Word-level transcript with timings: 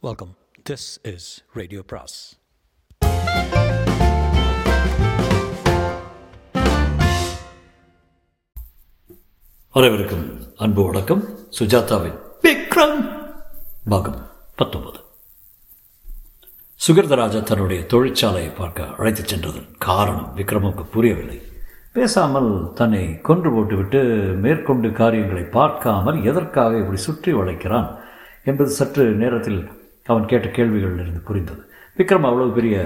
Welcome 0.00 0.36
this 0.70 0.84
is 1.02 1.44
radio 1.52 1.82
பிராஸ் 1.86 2.40
அனைவருக்கும் 9.70 10.40
அன்பு 10.56 10.84
வணக்கம். 10.84 11.24
சுஜாதாவின் 11.58 12.18
விக்ரம். 12.42 13.00
பாகம் 13.88 14.30
பத்தொன்பது. 14.56 15.00
சுகிர்தராஜா 16.86 17.42
தன்னுடைய 17.42 17.82
தொழிற்சாலையை 17.82 18.54
பார்க்க 18.56 18.86
அழைத்துச் 18.98 19.34
சென்றதன் 19.34 19.68
காரணம் 19.78 20.36
விக்ரமுக்கு 20.36 20.84
புரியவில்லை. 20.90 21.42
பேசாமல் 21.92 22.72
தன்னை 22.74 23.20
கொன்று 23.20 23.52
போட்டுவிட்டு 23.52 24.04
மேற்கொண்டு 24.42 24.92
காரியங்களை 24.92 25.42
பார்க்காமல் 25.42 26.24
எதற்காக 26.24 26.78
இப்படி 26.78 26.96
சுற்றி 26.96 27.32
வளைக்கிறான் 27.32 28.06
என்பது 28.44 28.70
சற்று 28.70 29.04
நேரத்தில் 29.04 29.77
அவன் 30.10 30.28
கேட்ட 30.30 30.48
கேள்விகளிலிருந்து 30.56 31.22
புரிந்தது. 31.28 31.62
விக்ரம் 31.98 32.26
அவ்வளவு 32.28 32.50
பெரிய 32.58 32.76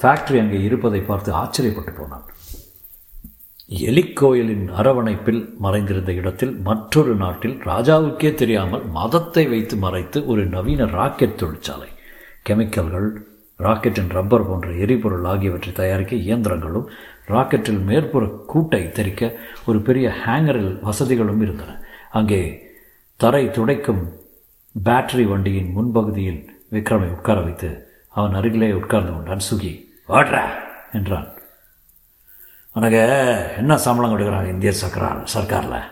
ஃபேக்டரி 0.00 0.38
அங்கே 0.42 0.60
இருப்பதை 0.68 1.00
பார்த்து 1.08 1.30
ஆச்சரியப்பட்டு 1.40 1.92
போனான். 1.96 2.26
எலிக்கோயிலின் 3.90 4.64
அரவணைப்பில் 4.80 5.42
மறைந்திருந்த 5.64 6.12
இடத்தில் 6.20 6.54
மற்றொரு 6.68 7.12
நாட்டில் 7.14 7.56
ராஜாவுக்கே 7.70 8.30
தெரியாமல் 8.40 8.84
மதத்தை 8.96 9.44
வைத்து 9.52 9.76
மறைத்து 9.84 10.18
ஒரு 10.32 10.42
நவீன 10.54 10.86
ராக்கெட் 10.98 11.38
தொழிற்சாலை 11.42 11.90
கெமிக்கல்கள் 12.48 13.08
ராக்கெட்டின் 13.60 14.12
ரப்பர் 14.16 14.46
போன்ற 14.46 14.68
எரிபொருள் 14.84 15.26
ஆகியவற்றை 15.32 15.72
தயாரிக்க 15.72 16.14
இயந்திரங்களும் 16.26 16.86
ராக்கெட்டில் 17.32 17.82
மேற்புற 17.88 18.24
கூட்டை 18.52 18.82
தெரிக்க 18.98 19.22
ஒரு 19.66 19.78
பெரிய 19.88 20.06
ஹேங்கரில் 20.22 20.72
வசதிகளும் 20.88 21.42
இருந்தன. 21.44 21.76
அங்கே 22.20 22.40
தரை 23.20 23.44
துடைக்கும் 23.56 24.02
பேட்டரி 24.74 25.24
வண்டியின் 25.32 25.70
முன்பகுதியில் 25.76 26.42
விக்ரமை 26.72 27.10
உட்கார 27.10 27.40
வைத்து 27.40 27.90
அவன் 28.08 28.34
அருகிலே 28.34 28.72
உட்கார்ந்து 28.72 29.12
கொண்டான் 29.12 29.46
சுகி 29.50 29.90
வாட்ற! 30.08 30.50
என்றான். 30.92 31.28
உனக்கு 32.72 32.98
என்ன 33.56 33.76
சம்பளம் 33.76 34.18
கொடுக்குறாங்க 34.18 34.48
இந்திய 34.48 34.72
சர்க்கார் 34.72 35.28
சர்க்காரில்? 35.34 35.82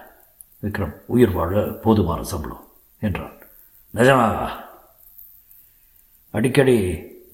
விக்ரம் 0.63 0.95
உயிர் 1.07 1.31
வாழ 1.31 1.61
போதுமான 1.61 2.23
சம்பளம் 2.23 2.71
என்றான். 3.01 3.37
நிஜமாவா? 3.95 4.49
அடிக்கடி 6.31 6.77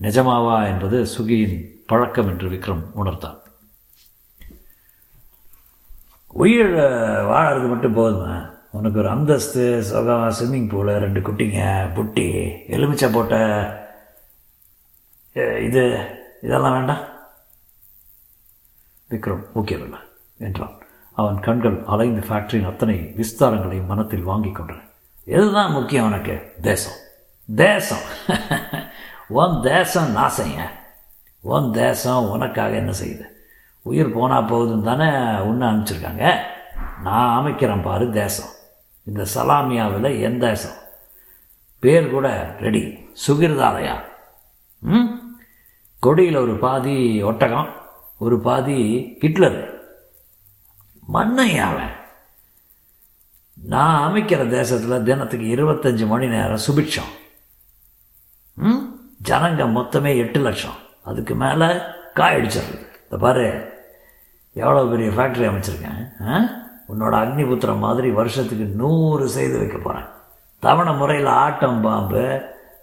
நிஜமாவா? 0.00 0.66
என்பது 0.66 1.06
சுகியின் 1.18 1.84
பழக்கம் 1.86 2.28
என்று 2.28 2.50
விக்ரம் 2.50 2.84
உணர்த்தான் 2.96 3.40
உயிர் 6.26 6.74
வாழறது 7.30 7.68
மட்டும் 7.68 7.96
போதுமா? 7.96 8.55
உனக்கு 8.76 8.98
ஒரு 8.98 9.08
அந்தஸ்து 9.08 9.82
சுகம் 9.82 10.32
ஸ்விம்மிங் 10.40 10.72
பூலு 10.72 10.98
ரெண்டு 10.98 11.20
குட்டிங்க 11.20 11.88
புட்டி 11.94 12.58
எலுமிச்சை 12.68 13.12
போட்ட 13.12 13.34
இது 15.34 16.10
இதெல்லாம் 16.42 16.72
வேண்டாம். 16.72 17.04
விக்ரம் 19.10 19.44
ஓகேவில்லை 19.54 19.98
என்றான். 20.38 20.78
அவன் 21.12 21.40
கண்கள் 21.40 21.82
அலைந்து 21.86 22.26
ஃபேக்டரியின் 22.26 22.66
அத்தனை 22.66 23.14
விஸ்தாரங்களையும் 23.16 23.86
மனத்தில் 23.86 24.22
வாங்கி 24.22 24.48
கொண்டன. 24.48 24.82
இதுதான் 25.24 25.72
முக்கியம் 25.72 26.04
உனக்கு? 26.04 26.52
தேசம். 26.62 26.96
தேசம். 27.54 28.04
உன் 29.28 29.60
தேசம் 29.62 30.16
நாசைங்க. 30.16 30.62
உன் 31.40 31.72
தேசம் 31.72 32.30
உனக்காக 32.30 32.70
என்ன 32.70 32.92
செய்யுது? 33.04 33.24
உயிர் 33.82 34.12
போனால் 34.12 34.44
போகுதுன்னு 34.44 34.82
தானே 34.82 35.40
உன்னை 35.40 35.68
அனுப்பிச்சிருக்காங்க. 35.68 36.36
நான் 37.02 37.44
அமைக்கிறேன் 37.44 37.82
பாரு 37.82 38.10
தேசம். 38.10 38.54
இந்த 39.06 39.26
சலாமியாவில் 39.34 40.20
என் 40.20 40.38
தேசம் 40.38 40.76
பேர் 41.78 42.10
கூட 42.10 42.56
ரெடி. 42.60 42.98
சுகிர்தாலயா. 43.26 44.02
ம்? 44.82 45.08
கொடியில் 46.00 46.36
ஒரு 46.36 46.58
பாதி 46.58 47.22
ஒட்டகம் 47.22 47.68
ஒரு 48.18 48.40
பாதி 48.40 48.78
ஹிட்லர். 49.20 49.58
மண்ணையாவன் 51.14 51.94
நான் 53.56 54.12
அமைக்கிற 54.12 54.48
தேசத்தில் 54.48 55.02
தினத்துக்கு 55.02 55.46
இருபத்தஞ்சி 55.46 56.06
மணி 56.06 56.26
நேரம் 56.28 56.64
சுபிட்சம். 56.66 57.12
ம்? 58.54 58.82
ஜனங்க 59.28 59.64
மொத்தமே 59.78 60.16
எட்டு 60.16 60.40
லட்சம். 60.40 60.76
அதுக்கு 61.02 61.34
மேலே 61.34 61.66
காயடிச்சிடுறது 62.14 62.86
இந்த 63.02 63.16
பாரு 63.18 63.74
எவ்வளோ 64.52 64.84
பெரிய 64.84 65.10
ஃபேக்ட்ரி 65.10 65.46
அமைச்சிருக்கேன் 65.48 66.00
ஆ? 66.28 66.65
உன்னோட 66.88 67.14
அக்னிபுத்திரம் 67.16 67.78
மாதிரி 67.78 68.10
வருஷத்துக்கு 68.10 68.64
நூறு 68.74 69.28
செய்து 69.28 69.58
வைக்க 69.58 69.78
போகிறேன் 69.78 70.08
தவணை 70.62 70.92
முறையில் 70.94 71.26
ஆட்டம் 71.36 71.80
பாம்பு 71.80 72.22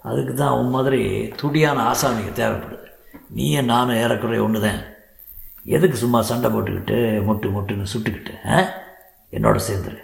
அதுக்கு 0.02 0.34
தான் 0.34 0.52
உன் 0.52 0.70
மாதிரி 0.70 1.00
துடியான 1.36 1.82
ஆசாமிக்கு 1.90 2.32
தேவைப்படுது. 2.32 2.80
நீயும் 3.30 3.64
நானும் 3.64 3.96
ஏறக்குறைய 3.96 4.44
ஒன்று 4.44 4.60
தான் 4.60 4.82
எதுக்கு 5.66 5.96
சும்மா 5.96 6.20
சண்டை 6.22 6.50
போட்டுக்கிட்டு 6.50 6.96
முட்டு 7.22 7.48
முட்டுன்னு 7.50 7.92
சுட்டுக்கிட்டு 7.94 8.34
ஆ? 8.46 8.58
என்னோட 9.32 9.56
சேர்ந்துரு. 9.68 10.00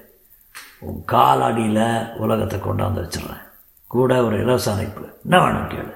உன் 0.81 1.05
காலாடியில் 1.12 1.82
உலகத்தை 2.17 2.59
கொண்டாந்து 2.59 3.00
வச்சிடுறேன். 3.00 3.44
கூட 3.91 4.22
ஒரு 4.22 4.37
இலவச 4.38 4.71
அமைப்பு 4.72 5.05
என்ன 5.25 5.41
வேணும் 5.41 5.71
கேளு. 5.71 5.93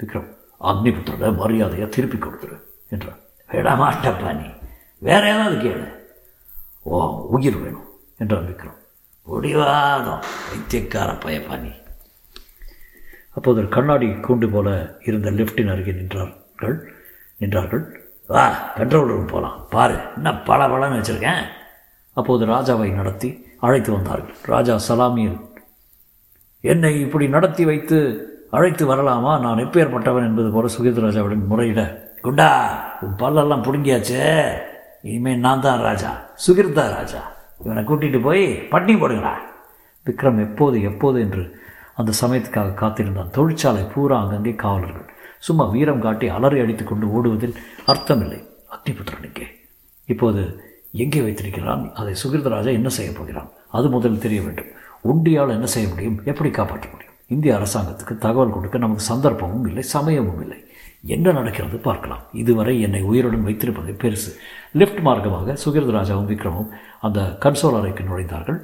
விக்ரம் 0.00 0.30
அக்னிபுத்திரோட 0.60 1.36
மரியாதையை 1.36 1.88
திருப்பி 1.88 2.18
கொடுத்துரு 2.18 2.56
என்றான் 2.90 3.20
விட 3.48 3.70
மாட்டப்பா 3.74 4.32
நீ. 4.32 4.48
வேற 5.02 5.22
ஏதாவது 5.28 5.56
கேளு. 5.56 5.86
ஓ 6.88 6.98
உயிர் 7.34 7.56
வேணும் 7.56 7.88
என்றான் 8.18 8.46
விக்ரம் 8.48 8.78
முடிவாதம். 9.22 10.22
வைத்தியக்கார 10.50 11.10
பயப்பா 11.24 11.60
நீ 11.60 11.72
அப்போது 13.34 13.58
ஒரு 13.58 13.68
கண்ணாடி 13.68 14.06
கூண்டு 14.06 14.50
போல 14.50 14.98
இருந்த 15.00 15.30
லிஃப்டின் 15.30 15.72
அருகே 15.72 15.90
நின்றார்கள் 15.90 16.76
நின்றார்கள். 17.40 17.84
வா 18.26 18.44
பெட்ரோல் 18.76 19.06
ரூம் 19.06 19.26
போகலாம் 19.26 19.66
பாரு 19.70 19.96
என்ன 20.14 20.34
பல 20.36 20.68
பலன்னு 20.68 20.98
வச்சுருக்கேன். 20.98 21.42
அப்போது 22.12 22.46
ராஜாவை 22.46 22.92
நடத்தி 22.92 23.46
அழைத்து 23.60 23.92
வந்தார்கள். 23.92 24.34
ராஜா 24.42 24.78
சலாமியில் 24.88 25.40
என்னை 26.60 27.00
இப்படி 27.00 27.28
நடத்தி 27.28 27.64
வைத்து 27.64 27.98
அழைத்து 28.50 28.94
வரலாமா? 28.94 29.40
நான் 29.40 29.58
எப்பேற்பட்டவன் 29.58 30.28
என்பது 30.28 30.50
போல 30.50 30.68
சுகீத் 30.78 31.04
ராஜாவிடம் 31.04 31.48
முறையிட. 31.50 31.82
குண்டா 32.22 32.50
உன் 33.00 33.16
பல்லெல்லாம் 33.18 33.64
பிடுங்கியாச்சே. 33.66 34.24
இனிமேல் 35.08 35.38
நான் 35.38 35.60
தான் 35.60 35.80
ராஜா 35.80 36.10
சுகிர்தா 36.44 36.84
ராஜா. 36.96 37.20
இவனை 37.64 37.82
கூட்டிகிட்டு 37.84 38.20
போய் 38.22 38.44
பட்டினி 38.72 39.00
போடுங்களா? 39.00 39.34
விக்ரம் 40.06 40.40
எப்போது 40.46 40.82
எப்போது 40.82 41.20
என்று 41.20 41.64
அந்த 41.94 42.12
சமயத்துக்காக 42.20 42.74
காத்திருந்தான். 42.74 43.30
தொழிற்சாலை 43.30 43.82
பூரா 43.82 44.20
அங்கங்கே 44.20 44.54
காவலர்கள். 44.54 45.06
சும்மா 45.38 45.64
வீரம் 45.64 46.00
காட்டி 46.00 46.28
அலறி 46.28 46.60
அடித்து 46.60 46.84
கொண்டு 46.84 47.06
ஓடுவதில் 47.06 47.56
அர்த்தமில்லை. 47.86 48.40
அக்னிபுத்திரனுக்கே. 48.76 49.46
இப்போது 50.04 50.64
எங்கே 50.92 51.20
வைத்திருக்கிறான்? 51.20 51.92
அதை 51.94 52.14
சுகிர்தராஜா 52.24 52.72
என்ன 52.72 52.88
செய்ய 52.88 53.12
போகிறான்? 53.12 53.50
அது 53.70 53.88
முதலில் 53.88 54.24
தெரிய 54.26 54.42
வேண்டும். 54.42 54.70
உண்டியால் 55.04 55.48
என்ன 55.48 55.66
செய்ய 55.66 55.88
முடியும்? 55.88 56.20
எப்படி 56.24 56.50
காப்பாற்ற 56.50 56.86
முடியும்? 56.92 57.14
இந்திய 57.26 57.58
அரசாங்கத்துக்கு 57.58 58.14
தகவல் 58.18 58.54
கொடுக்க 58.56 58.78
நமக்கு 58.78 59.04
சந்தர்ப்பமும் 59.14 59.66
இல்லை 59.66 59.82
சமயமும் 59.82 60.40
இல்லை. 60.40 60.58
என்ன 61.06 61.32
நடக்கிறது? 61.32 61.76
பார்க்கலாம். 61.76 62.22
இதுவரை 62.32 62.80
என்னை 62.80 63.02
உயிருடன் 63.02 63.42
வைத்திருப்பது 63.42 63.92
பெருசு. 63.92 64.36
லிஃப்ட் 64.72 64.98
மார்க்கமாக 64.98 65.56
சுகிர்தராஜாவும் 65.64 66.30
விக்ரமும் 66.32 66.68
அந்த 67.00 67.20
கன்சோல் 67.20 67.78
அறைக்கு 67.78 68.04
நுழைந்தார்கள். 68.04 68.58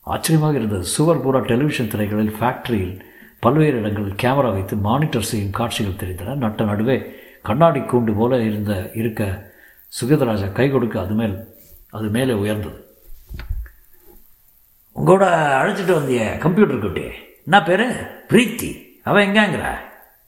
ஆச்சரியமாக 0.00 0.56
இருந்தது. 0.56 0.84
சுவர் 0.84 1.20
பூரா 1.20 1.38
டெலிவிஷன் 1.38 1.88
திரைகளில் 1.88 2.34
ஃபேக்டரியில் 2.40 3.00
பல்வேறு 3.40 3.78
இடங்களில் 3.78 4.14
கேமரா 4.22 4.52
வைத்து 4.52 4.76
மானிட்டர் 4.76 5.22
செய்யும் 5.22 5.50
காட்சிகள் 5.50 5.92
தெரிந்தன. 5.92 6.34
நட்ட 6.34 6.64
நடுவே 6.64 7.14
கண்ணாடி 7.42 7.80
கூண்டு 7.80 8.16
போல 8.16 8.40
இருந்த 8.42 8.90
இருக்க 8.94 9.52
சுகதராஜா 10.00 10.52
கை 10.52 10.70
கொடுக்க 10.70 11.00
அது 11.00 11.14
மேல் 11.14 11.44
அது 11.90 12.08
மேலே 12.08 12.32
உயர்ந்தது. 12.32 12.86
உங்களோட 14.96 15.24
அழைச்சிட்டு 15.62 15.92
வந்திய 15.92 16.38
கம்ப்யூட்டர் 16.38 16.78
குட்டி. 16.78 17.02
என்ன 17.44 17.62
பேர்? 17.62 17.80
பிரீத்தி. 18.28 19.00
அவன் 19.04 19.28
எங்கேங்கிற? 19.28 19.74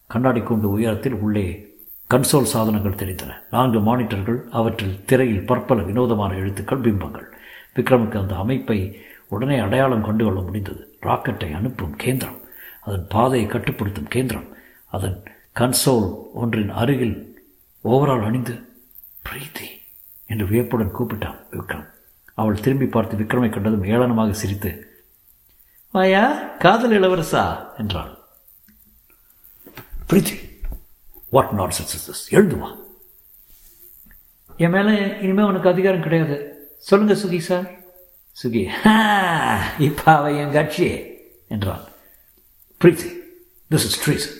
கண்ணாடி 0.06 0.40
கூண்டு 0.40 0.68
உயரத்தில் 0.76 1.14
உள்ளே 1.14 1.76
கன்சோல் 2.10 2.52
சாதனங்கள் 2.52 3.00
தெரிந்தன. 3.02 3.36
நான்கு 3.50 3.80
மானிட்டர்கள் 3.80 4.48
அவற்றில் 4.50 5.04
திரையில் 5.04 5.46
பற்பல 5.46 5.82
வினோதமான 5.82 6.34
எழுத்துக்கள் 6.34 6.80
பிம்பங்கள். 6.80 7.32
விக்ரமுக்கு 7.76 8.18
அந்த 8.18 8.36
அமைப்பை 8.36 9.00
உடனே 9.28 9.58
அடையாளம் 9.58 10.04
கண்டு 10.04 10.24
கொள்ள 10.24 10.40
முடிந்தது. 10.40 10.98
ராக்கெட்டை 11.02 11.54
அனுப்பும் 11.54 11.96
கேந்திரம். 11.96 12.40
அதன் 12.80 13.06
பாதையை 13.08 13.48
கட்டுப்படுத்தும் 13.48 14.08
கேந்திரம். 14.08 14.48
அதன் 14.86 15.22
கன்சோல் 15.54 16.22
ஒன்றின் 16.34 16.70
அருகில் 16.70 17.42
ஓவரால் 17.84 18.24
அணிந்து 18.24 18.54
பிரீத்தி 19.28 19.68
என்று 20.26 20.46
வியப்புடன் 20.46 20.96
கூப்பிட்டான் 20.98 21.40
விக்ரம். 21.50 21.86
அவள் 22.34 22.60
திரும்பி 22.60 22.86
பார்த்து 22.86 23.16
விக்ரமை 23.16 23.50
கண்டதும் 23.50 23.84
ஏளனமாக 23.84 24.30
சிரித்து 24.30 25.00
வாயா 25.90 26.32
காதல் 26.58 27.02
இளவரசா 27.02 27.44
என்றாள். 27.78 28.23
பிரீத்தி. 30.10 30.36
வாட் 31.34 31.52
நாட் 31.58 31.74
சென்சஸ் 31.76 32.24
எழுந்து 32.36 32.56
வா 32.56 32.70
என் 34.56 34.70
மேலே 34.70 34.94
இனிமேல் 35.24 35.50
உனக்கு 35.50 35.68
அதிகாரம் 35.68 36.04
கிடையாது. 36.06 36.36
சொல்லுங்க 36.88 37.14
சுகி 37.22 37.38
சார் 37.38 37.66
சுகி 38.42 38.62
இப்போ 39.86 40.16
அவ 40.16 40.32
என் 40.32 40.52
கட்சி 40.52 40.86
என்றான். 41.48 41.84
பிரீத்தி 42.80 43.08
திஸ் 43.70 43.86
இஸ் 43.88 43.98
ட்ரீசன் 44.04 44.38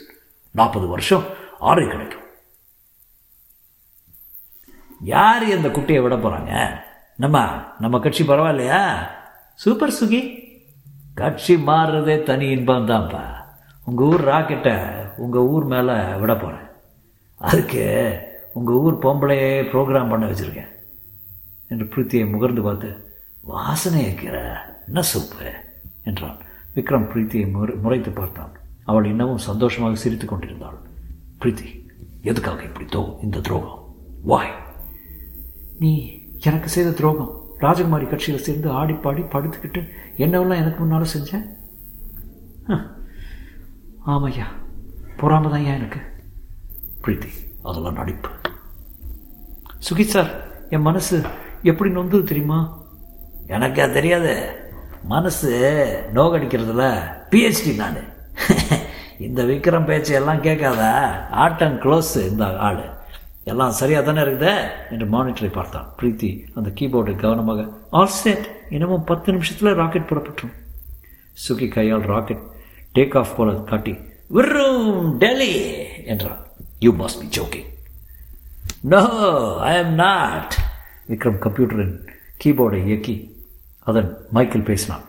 நாற்பது 0.51 0.87
வருஷம் 0.87 1.25
ஆறு 1.59 1.87
கிடைக்கும். 1.89 2.27
யார் 5.01 5.45
இந்த 5.57 5.69
குட்டியை 5.69 6.03
விட 6.03 6.17
போகிறாங்க 6.17 6.83
நம்ம 7.17 7.47
நம்ம 7.79 7.99
கட்சி 7.99 8.23
பரவாயில்லையா? 8.25 8.83
சூப்பர் 9.55 9.97
சுகி. 10.01 10.23
கட்சி 11.15 11.55
மாறுறதே 11.57 12.23
தனி 12.23 12.47
இன்பம் 12.51 12.89
தான்ப்பா 12.89 13.25
உங்கள் 13.85 14.07
ஊர் 14.07 14.25
ராக்கெட்டை 14.29 14.77
உங்கள் 15.17 15.49
ஊர் 15.55 15.65
மேலே 15.65 15.95
விட 16.21 16.33
போகிறேன் 16.37 16.69
அதுக்கு 17.37 17.85
உங்கள் 18.53 18.75
ஊர் 18.75 19.03
பொம்பளையே 19.05 19.51
ப்ரோக்ராம் 19.73 20.09
பண்ண 20.09 20.25
வச்சுருக்கேன். 20.27 20.73
என்று 21.69 21.87
பிரீத்தியை 21.93 22.25
முகர்ந்து 22.33 22.63
பார்த்து 22.63 22.91
வாசனை 23.45 24.03
இருக்கிற 24.03 24.37
என்ன 24.87 25.03
சூப்பு? 25.13 25.47
என்றான். 26.05 26.39
விக்ரம் 26.75 27.09
பிரீத்தியை 27.13 27.47
முறை 27.53 27.75
முறைத்து 27.77 28.11
பார்த்தான். 28.11 28.53
அவள் 28.85 29.05
இன்னமும் 29.05 29.47
சந்தோஷமாக 29.49 29.95
சிரித்து 29.95 30.27
கொண்டிருந்தாள். 30.27 30.79
பிரீத்தி 31.41 31.69
எதுக்காக 32.23 32.63
இப்படி 32.63 32.87
தோ 32.97 33.23
இந்த 33.23 33.41
துரோகம்? 33.41 33.81
வாய் 34.23 34.55
நீ 35.79 35.93
எனக்கு 36.41 36.69
செய்த 36.69 36.91
துரோகம். 36.91 37.33
ராஜகுமாரி 37.61 38.07
கட்சியில் 38.09 38.45
சேர்ந்து 38.47 38.69
ஆடி 38.71 38.95
பாடி 38.95 39.23
படுத்துக்கிட்டு 39.23 39.81
என்னவெல்லாம் 40.17 40.63
எனக்கு 40.63 40.79
முன்னால் 40.79 41.13
செஞ்சேன் 41.15 41.47
ஆமையா 44.07 44.47
பொறாம 45.17 45.51
தான் 45.51 45.65
ஏன் 45.65 45.75
எனக்கு 45.75 46.01
பிரீத்தி 47.05 47.29
அதெல்லாம் 47.63 47.95
நடிப்பு. 47.95 48.29
சுகித் 49.91 50.13
சார் 50.15 50.31
என் 50.69 50.81
மனசு 50.81 51.23
எப்படி 51.63 51.91
நொந்தது 51.91 52.23
தெரியுமா? 52.23 52.83
எனக்கா 53.47 53.93
தெரியாது. 53.93 54.63
மனசு 55.05 55.51
நோகடிக்கிறதுல 56.15 57.13
பிஹெச்டி 57.31 57.75
நான். 57.75 57.97
இந்த 59.19 59.43
விக்ரம் 59.43 59.87
பேச்சையெல்லாம் 59.87 60.41
கேட்காத. 60.41 60.83
ஆட்டம் 61.31 61.79
க்ளோஸ் 61.79 62.17
இந்த 62.17 62.59
ஆள். 62.59 62.93
எல்லாம் 63.45 63.71
சரியாக 63.71 64.13
தானே 64.13 64.21
இருக்குதே? 64.21 64.69
என்று 64.91 65.07
மானிட்டரை 65.07 65.53
பார்த்தான். 65.53 65.89
பிரீத்தி 66.01 66.43
அந்த 66.55 66.71
கீபோர்டை 66.71 67.17
கவனமாக 67.17 67.69
ஆல் 67.91 68.07
செட் 68.07 68.47
இன்னமும் 68.71 69.05
பத்து 69.05 69.33
நிமிஷத்தில் 69.33 69.75
ராக்கெட் 69.75 70.09
புறப்பட்டுரும் 70.09 70.53
சுகி 71.49 71.69
கையால் 71.69 72.01
ராக்கெட் 72.01 72.43
டேக் 72.95 73.19
ஆஃப் 73.19 73.37
போல 73.37 73.53
காட்டி 73.53 73.99
விரும் 74.31 75.17
டெல்லி 75.17 75.53
என்றான். 76.05 76.47
You 76.79 76.93
must 76.93 77.21
be 77.21 77.41
joking 77.41 77.67
no 78.81 79.03
I 79.61 79.77
am 79.77 79.95
not 79.95 80.55
Vikram 81.09 81.39
கம்ப்யூட்டரின் 81.39 82.09
கீபோர்டை 82.45 82.85
இயக்கி 82.85 83.45
அதன் 83.81 84.17
மைக்கில் 84.35 84.65
பேசினான். 84.65 85.05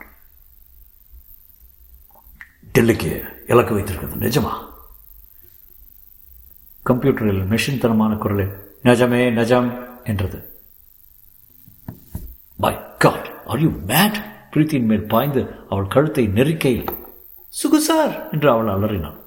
டெல்லிக்கு 2.73 3.23
இலக்கு 3.47 3.73
வைத்திருக்கிறது. 3.73 4.27
நிஜமா? 4.27 4.53
கம்ப்யூட்டரில் 6.85 7.45
மெஷின் 7.51 7.81
தனமான 7.81 8.15
குரலில் 8.15 8.53
நஜமே 8.83 9.21
நஜம் 9.39 9.69
என்றது. 10.03 10.63
By 12.57 12.97
God 12.97 13.31
are 13.45 13.59
you 13.59 13.69
mad 13.69 14.23
பிரீத்தியின் 14.51 14.85
மேல் 14.85 15.05
பாய்ந்து 15.05 15.55
அவள் 15.69 15.87
கழுத்தை 15.87 16.27
நெருக்கையில் 16.27 17.03
சுகு 17.63 17.77
சார் 17.77 18.29
என்று 18.31 18.51
அவள் 18.51 18.67
அலறினாள். 18.67 19.19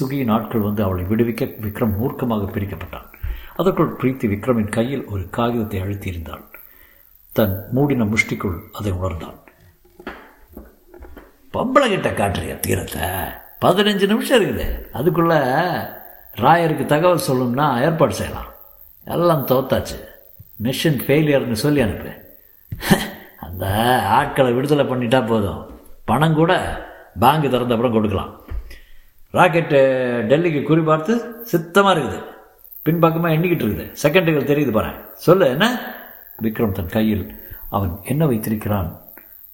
சுகியின் 0.00 0.24
நாட்கள் 0.24 0.60
வந்து 0.60 0.82
அவளை 0.82 1.04
விடுவிக்க 1.04 1.54
விக்ரம் 1.62 1.94
மூர்க்கமாக 2.02 2.46
பிரிக்கப்பட்டான். 2.52 3.12
அதற்குள் 3.56 3.96
பிரீத்தி 4.00 4.28
விக்ரமின் 4.28 4.68
கையில் 4.68 5.04
ஒரு 5.04 5.30
காகிதத்தை 5.30 5.80
அழுத்தியிருந்தாள். 5.80 6.42
தன் 7.32 7.66
மூடின 7.70 8.04
முஷ்டிக்குள் 8.04 8.58
அதை 8.72 8.92
உணர்ந்தான். 8.92 9.38
பொம்பளை 11.52 11.88
கிட்ட 11.88 12.10
காட்டுறிய 12.10 12.60
தீரத்தை? 12.60 13.02
பதினஞ்சு 13.60 14.06
நிமிஷம் 14.06 14.42
இருக்குது. 14.42 14.86
அதுக்குள்ள 14.92 15.34
ராயருக்கு 16.36 16.84
தகவல் 16.84 17.26
சொல்லணும்னா 17.28 17.82
ஏற்பாடு 17.82 18.14
செய்யலாம். 18.14 18.50
எல்லாம் 19.04 19.46
தோத்தாச்சு. 19.46 20.04
மிஷின் 20.62 21.02
ஃபெயிலியர்னு 21.04 21.52
சொல்லி 21.52 21.80
அனுப்பு. 21.80 22.12
அந்த 23.40 23.66
ஆட்களை 24.06 24.52
விடுதலை 24.52 24.84
பண்ணிட்டா 24.84 25.26
போதும். 25.26 25.80
பணம் 26.04 26.34
கூட 26.34 26.82
பேங்க் 27.18 27.50
திறந்த 27.50 27.74
அப்புறம் 27.74 27.92
கொடுக்கலாம். 27.92 28.40
ராக்கெட்டு 29.32 29.78
டெல்லிக்கு 30.28 30.62
குறி 30.62 30.80
பார்த்து 30.80 31.34
சித்தமாக 31.44 32.00
இருக்குது. 32.00 32.22
பின்பக்கமாக 32.82 33.34
எண்ணிக்கிட்டு 33.34 33.66
இருக்குது. 33.66 33.86
செகண்டுகள் 34.02 34.50
தெரியுது 34.50 34.72
பாரு. 34.72 34.90
சொல்லு 35.14 35.46
என்ன? 35.46 35.80
விக்ரம் 36.42 36.72
தன் 36.72 36.86
கையில் 36.86 37.40
அவன் 37.70 37.98
என்ன 38.04 38.26
வைத்திருக்கிறான்? 38.26 39.00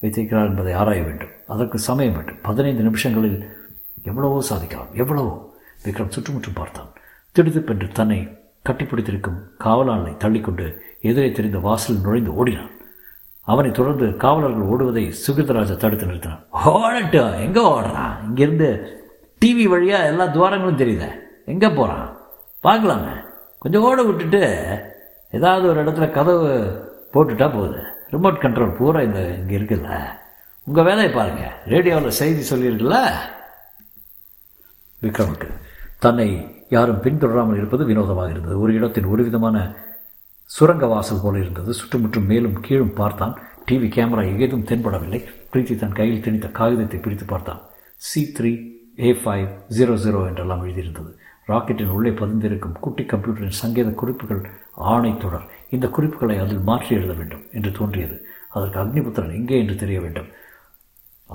வைத்திருக்கிறான் 0.01 0.49
என்பதை 0.49 0.73
ஆராய 0.73 1.03
வேண்டும். 1.03 1.29
அதற்கு 1.47 1.79
சமயம் 1.79 2.13
வேண்டும். 2.13 2.39
பதினைந்து 2.43 2.83
நிமிஷங்களில் 2.83 3.51
எவ்வளவோ 4.03 4.41
சாதிக்கலாம். 4.41 4.95
எவ்வளவோ? 4.95 5.57
விக்ரம் 5.85 6.09
சுற்றுமுற்றும் 6.09 6.55
பார்த்தான். 6.55 6.93
திடுதிப்பென்று 7.33 7.89
தன்னை 7.89 8.37
கட்டிப்பிடித்திருக்கும் 8.65 9.39
காவலாளனை 9.65 10.17
தள்ளிக்கொண்டு 10.17 10.83
எதிரே 11.01 11.33
தெரிந்த 11.33 11.59
வாசலில் 11.59 12.01
நுழைந்து 12.01 12.35
ஓடினான். 12.35 12.71
அவனை 13.53 13.71
தொடர்ந்து 13.71 14.07
காவலர்கள் 14.25 14.71
ஓடுவதை 14.73 15.05
சுகிர்தராஜா 15.25 15.77
தடுத்து 15.83 16.09
நிறுத்தினான். 16.09 16.43
ஓடட்டும் 16.73 17.37
எங்கே 17.45 17.63
ஓடுறான்? 17.75 18.15
இங்கேருந்து 18.27 18.69
டிவி 19.43 19.65
வழியாக 19.73 20.11
எல்லா 20.11 20.25
துவாரங்களும் 20.37 20.81
தெரியுத. 20.83 21.07
எங்கே 21.53 21.69
போகிறான் 21.79 22.09
பார்க்கலாமே. 22.67 23.15
கொஞ்சம் 23.59 23.85
ஓட 23.89 24.03
விட்டுட்டு 24.09 24.43
ஏதாவது 25.39 25.65
ஒரு 25.71 25.79
இடத்துல 25.85 26.07
கதவு 26.19 26.49
போட்டுட்டா 27.15 27.47
போகுது. 27.57 27.81
ரிமோட் 28.13 28.43
கண்ட்ரோல் 28.45 28.77
பூரா 28.79 29.01
இந்த 29.09 29.21
இங்கே 29.41 29.57
இருக்குல்ல. 29.59 29.97
உங்கள் 30.67 30.87
வேலையை 30.89 31.11
பாருங்கள் 31.13 31.57
ரேடியோவில் 31.73 32.19
செய்தி 32.21 32.43
சொல்லியிருக்குல்ல? 32.51 32.99
விக்ரமுக்கு. 35.03 35.49
தன்னை 36.05 36.29
யாரும் 36.77 37.03
பின்தொடராமல் 37.05 37.59
இருப்பது 37.61 37.85
வினோதமாக 37.91 38.33
இருந்தது. 38.35 38.57
ஒரு 38.65 38.73
இடத்தின் 38.79 39.13
ஒரு 39.13 39.23
விதமான 39.29 39.57
சுரங்க 40.51 40.87
வாசல் 40.87 41.23
போல 41.23 41.39
இருந்தது. 41.39 41.71
சுற்றுமுற்றும் 41.79 42.29
மேலும் 42.31 42.57
கீழும் 42.67 42.97
பார்த்தான். 43.01 43.35
டிவி 43.69 43.89
கேமரா 43.97 44.23
ஏதும் 44.45 44.67
தென்படவில்லை. 44.71 45.21
பிரீத்தி 45.53 45.75
தன் 45.77 45.97
கையில் 45.99 46.23
திணித்த 46.25 46.49
காகிதத்தை 46.59 46.99
பிரித்து 47.05 47.27
பார்த்தான். 47.33 47.61
C 48.09 48.21
three 48.37 48.53
A 49.07 49.11
five 49.23 49.49
zero 49.77 49.95
zero 50.05 50.21
என்றெல்லாம் 50.29 50.63
எழுதியிருந்தது. 50.65 51.11
ராக்கெட்டின் 51.51 51.93
உள்ளே 51.97 52.11
பதிந்திருக்கும் 52.21 52.79
குட்டி 52.85 53.05
கம்ப்யூட்டரின் 53.13 53.61
சங்கேத 53.61 53.91
குறிப்புகள் 54.01 54.41
ஆணை 54.93 55.13
தொடர். 55.25 55.47
இந்த 55.75 55.87
குறிப்புகளை 55.97 56.37
அதில் 56.45 56.67
மாற்றி 56.69 56.91
எழுத 56.99 57.13
வேண்டும் 57.21 57.45
என்று 57.57 57.71
தோன்றியது. 57.79 58.17
அதற்கு 58.55 58.81
அக்னிபுத்திரன் 58.83 59.37
எங்கே 59.39 59.59
என்று 59.63 59.77
தெரிய 59.83 60.01
வேண்டும். 60.01 60.29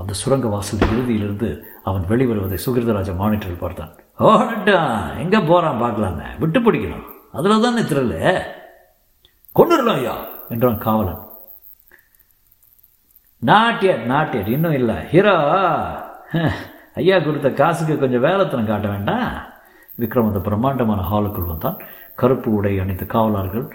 அந்த 0.01 0.13
சுரங்க 0.21 0.47
வாசல் 0.55 0.85
இறுதியிலிருந்து 0.91 1.49
அவன் 1.89 2.05
வெளிவருவதை 2.11 2.59
சுகிருதராஜ 2.65 3.11
மானிட்டரில் 3.21 3.63
பார்த்தான். 3.63 3.93
ஓடட்டா 4.29 4.77
எங்கே 5.23 5.41
போகிறான் 5.51 5.81
பார்க்கலாமே? 5.83 6.27
விட்டு 6.43 6.59
பிடிக்கணும். 6.59 7.05
அதில் 7.37 7.65
தானே 7.67 7.83
திரல் 7.91 8.15
கொண்டுடலாம் 9.59 9.99
ஐயா 10.01 10.15
என்றான் 10.49 10.77
காவலன். 10.77 11.21
நாட்டியர் 13.39 14.05
நாட்டியர் 14.05 14.49
இன்னும் 14.55 14.77
இல்லை. 14.79 14.95
ஹீரோ 15.13 15.35
ஐயா 16.93 17.19
கொடுத்த 17.19 17.49
காசுக்கு 17.51 17.99
கொஞ்சம் 17.99 18.23
வேலைத்தனம் 18.23 18.69
காட்ட 18.71 18.87
வேண்டாம். 18.87 19.33
விக்ரம் 19.99 20.29
அந்த 20.29 20.39
பிரம்மாண்டமான 20.39 21.01
ஹாலுக்குள் 21.11 21.51
வந்தான். 21.51 21.77
கருப்பு 22.15 22.49
உடை 22.53 22.79
அணிந்த 22.79 23.05
காவலர்கள் 23.05 23.65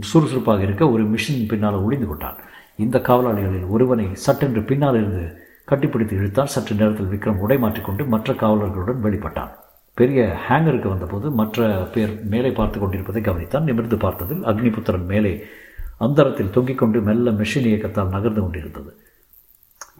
சுறுசுறுப்பாக 0.00 0.62
இருக்க 0.62 0.90
ஒரு 0.90 1.04
மிஷின் 1.04 1.48
பின்னால் 1.48 1.82
ஒளிந்து 1.86 2.06
கொண்டான். 2.06 2.38
இந்த 2.76 2.98
காவலாளிகளில் 2.98 3.68
ஒருவனை 3.68 4.06
சட்டென்று 4.26 4.62
பின்னால் 4.62 4.94
இருந்து 4.94 5.24
கட்டிப்பிடித்து 5.70 6.14
இழுத்தான். 6.20 6.52
சற்று 6.54 6.74
நேரத்தில் 6.74 7.12
விக்ரம் 7.14 7.42
உடை 7.46 7.58
மாற்றிக்கொண்டு 7.58 8.04
மற்ற 8.04 8.32
காவலர்களுடன் 8.32 9.04
வெளிப்பட்டான். 9.06 9.52
பெரிய 9.94 10.40
ஹேங்கருக்கு 10.48 10.88
வந்தபோது 10.88 11.30
மற்ற 11.30 11.88
பேர் 11.92 12.24
மேலே 12.24 12.50
பார்த்து 12.50 12.78
கொண்டிருப்பதை 12.78 13.22
கவனித்தான். 13.22 13.60
நிமிர்ந்து 13.60 13.96
பார்த்ததில் 13.96 14.44
அக்னிபுத்திரன் 14.44 15.04
மேலே 15.04 15.42
அந்தரத்தில் 15.98 16.50
தொங்கிக் 16.50 16.78
கொண்டு 16.78 17.00
மெல்ல 17.00 17.30
மெஷின் 17.30 17.66
இயக்கத்தால் 17.66 18.08
நகர்ந்து 18.08 18.40
கொண்டிருந்தது. 18.40 18.96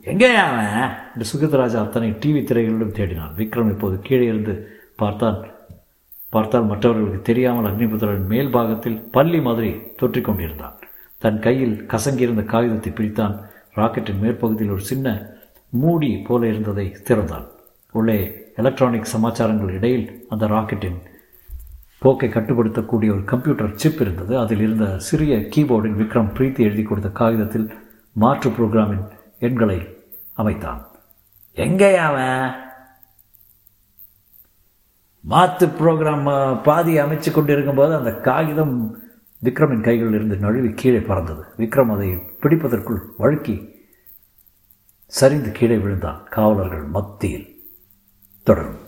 எங்கே 0.03 0.35
அவன்? 0.35 0.91
என்று 1.15 1.25
சுகதராஜா 1.25 1.77
அத்தனை 1.77 2.11
டிவி 2.11 2.45
திரைகளிலும் 2.45 2.93
தேடினான். 2.93 3.35
விக்ரம் 3.37 3.69
இப்போது 3.69 3.99
கீழே 3.99 4.25
இருந்து 4.25 4.69
பார்த்தான். 4.97 5.45
பார்த்தால் 6.29 6.65
மற்றவர்களுக்கு 6.65 7.23
தெரியாமல் 7.23 7.73
அக்னிபுத்திரன் 7.73 8.27
மேல் 8.27 8.51
பாகத்தில் 8.51 9.09
பள்ளி 9.11 9.41
மாதிரி 9.41 9.81
தொற்றிக் 9.97 10.25
கொண்டிருந்தான். 10.25 10.79
தன் 11.19 11.39
கையில் 11.39 11.87
கசங்கியிருந்த 11.89 12.45
காகிதத்தை 12.45 12.93
பிரித்தான். 12.93 13.43
ராக்கெட்டின் 13.77 14.21
மேற்பகுதியில் 14.23 14.71
ஒரு 14.71 14.81
சின்ன 14.81 15.27
மூடி 15.69 16.17
போல 16.17 16.47
இருந்ததை 16.47 16.97
திறந்தான். 17.05 17.47
உள்ளே 17.93 18.42
எலக்ட்ரானிக் 18.57 19.05
சமாச்சாரங்கள் 19.05 19.69
இடையில் 19.69 20.27
அந்த 20.29 20.47
ராக்கெட்டின் 20.47 21.01
போக்கை 21.99 22.29
கட்டுப்படுத்தக்கூடிய 22.29 23.11
ஒரு 23.11 23.25
கம்ப்யூட்டர் 23.25 23.77
சிப் 23.77 24.01
இருந்தது. 24.01 24.39
அதில் 24.39 24.61
இருந்த 24.61 24.99
சிறிய 24.99 25.37
கீபோர்டில் 25.37 25.99
விக்ரம் 26.01 26.33
பிரீத்தி 26.37 26.59
எழுதி 26.59 26.83
கொடுத்த 26.83 27.11
காகிதத்தில் 27.11 27.75
மாற்று 28.13 28.51
புரோகிராமின் 28.51 29.09
எண்களை 29.39 29.97
அமைத்தான். 30.35 30.87
எங்கே 31.53 31.97
அவன்? 31.97 32.55
மாத்து 35.29 35.69
ப்ரோக்ராம் 35.81 36.63
பாதி 36.63 36.99
அமைச்சு 36.99 37.31
கொண்டு 37.31 37.53
இருக்கும்போது 37.53 37.95
அந்த 37.95 38.13
காகிதம் 38.13 38.99
விக்ரமின் 39.45 39.83
கைகளில் 39.83 40.15
இருந்து 40.15 40.37
நழுவி 40.37 40.71
கீழே 40.71 41.01
பறந்தது. 41.01 41.45
விக்ரம் 41.59 41.93
அதை 41.95 42.09
பிடிப்பதற்குள் 42.41 43.01
வழுக்கி 43.19 43.75
சரிந்து 45.07 45.53
கீழே 45.53 45.77
விழுந்தான். 45.77 46.25
காவலர்கள் 46.31 46.83
மத்தியில் 46.83 47.52
Torrón. 48.45 48.82